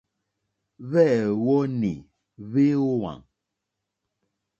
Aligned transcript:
Hwɛ̂wɔ́nì 0.89 1.93
hwé 2.49 2.65
ówàŋ. 2.91 3.19